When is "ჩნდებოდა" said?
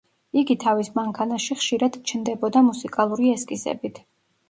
2.13-2.67